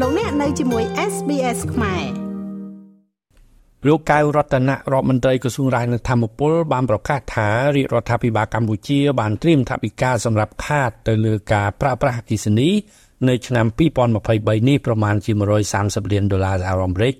[0.00, 2.04] លោកអ្នកនៅជាមួយ SBS ខ្មែរ
[3.86, 12.70] លោកកៅរតនៈរដ្ឋមន្ត្រីក្រសួងរាយនឹងធម្មពលបានប្រកាសថារាជរដ្ឋាភិបាលកម្ពុជា បានត្រៀមថវិកាសម្រាប់ខាតទៅលើការប្រើប្រាស់អគ្គិសនី
[13.28, 15.32] នៅឆ្នាំ2023នេះប្រមាណជា
[15.72, 17.14] 130លានដុល្លារសហរដ្ឋអាមេរិក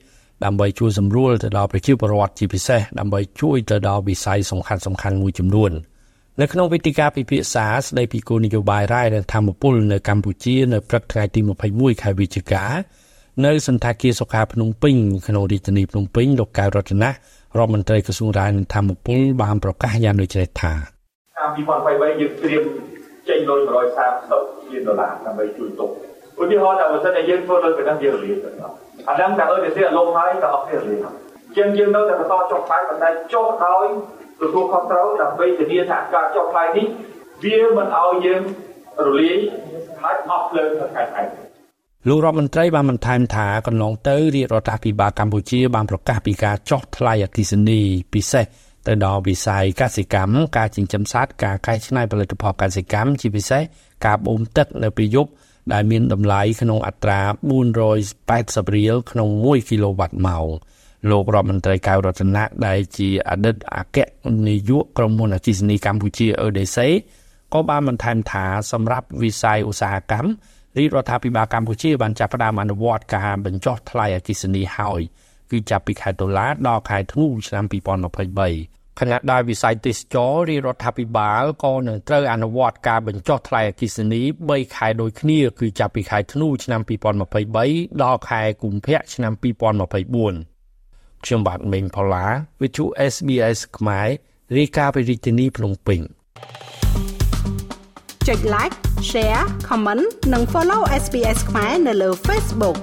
[0.45, 5.73] ដើម្បីជួយសម្រួលទៅដល់ប្រជាពលរដ្ឋជាពិសេសដើម្បីជួយទៅដល់វិស័យសំខាន់សំខាន់មួយចំនួន
[6.41, 11.41] នៅក្នុងវេទិកាពិភាក្សាស្ដីពីគោលនយោបាយរាយរដ្ឋធម្មពលនៅកម្ពុជានៅព្រឹកថ្ងៃទី
[11.73, 12.65] 21ខែវិច្ឆិកា
[13.45, 14.95] នៅសន្តាគារសុខាភ្នំពេញ
[15.27, 17.11] ក្នុងរាជធានីភ្នំពេញលោកកៅរតនៈ
[17.59, 20.73] រដ្ឋមន្ត្រីក្រសួងរាយរដ្ឋធម្មពលបានប្រកាសយ៉ាងដូចនេះថា
[21.35, 22.63] ឆ្នាំ2023យើងត្រៀម
[23.29, 25.91] ចេញលុយ130លានដុល្លារដើម្បីជួយទុក
[26.41, 28.75] ឧទាហរណ៍ថាបើសិនតែយើងធ្វើលុយប៉ុណ្ណឹងយើងរៀនទៅដល់
[29.09, 31.01] អាហ្នឹងតែអឺតែលំហើយក៏អត់គ្នារៀន
[31.57, 33.87] ជាងយើងនៅតែបន្តចុះបាយប៉ុន្តែចុះដោយ
[34.45, 36.87] ទទួលខុសត្រូវដើម្បីធានាថាការចុះថ្លៃនេះ
[37.45, 38.43] វាមិនឲ្យយើង
[39.07, 39.39] រលាយ
[40.03, 41.23] ហើយអស់ភ្លើងទៅថ្ងៃថ្ងៃ
[42.09, 47.81] លោករដ្ឋមន្ត្រីបានបន្ថែមថាកន្លងទៅរាជរដ្ឋាភិបាលកម្ពុជាបានប្រកាសពីការចុះថ្លៃអគ្គិសនី
[48.13, 48.45] ពិសេស
[48.87, 53.63] ទៅដល់វិស័យកសិកម្មការចិញ្ចឹមសត្វការកែច្នៃផលិតផលកសិកម្មជាពិសេស
[54.07, 55.31] ការបូមទឹកនៅពេលយប់
[55.73, 57.21] ដែលមានតម្លៃក្នុងអត្រា
[57.99, 60.49] 480រៀលក្នុង1គីឡូវ៉ាត់ម៉ោង
[61.11, 63.99] លោករដ្ឋមន្ត្រីកៅរតនៈដែលជាអតីតអគ្គ
[64.49, 66.79] នាយកក្រុមហ៊ុនអគ្គិសនីកម្ពុជា EDC
[67.53, 70.31] ក៏បានបន្ថែមថាសម្រាប់វិស័យឧស្សាហកម្ម
[70.77, 75.01] រាជរដ្ឋាភិបាលកម្ពុជាបានចាប់ផ្ដើមអនុវត្តការបញ្ចុះថ្លៃអគ្គិសនីហើយ
[75.51, 86.81] គឺចាប់ពីខែតុលាដល់ខែធ្នូឆ្នាំ2023ខណៈដែលវិស័យទេសចររាជរដ្ឋាភិបាលក៏នឹងត្រូវអនុវត្តការបញ្ចុះថ្លៃអគ្គិសនី3ខែដូចគ្នាគឺចាប់ពីខែធ្នូឆ្នាំ
[87.43, 90.54] 2023ដល់ខែកុម្ភៈឆ្នាំ2024
[91.25, 92.27] ខ្ញុំបាទមេងផល្លា
[92.61, 92.79] With
[93.13, 94.09] SBS ខ្មែរ
[94.57, 96.01] រាយការណ៍ពីរាជធានីភ្នំពេញ
[98.29, 98.77] ចុច like
[99.11, 102.77] share comment និង follow SBS ខ្មែរនៅលើ Facebook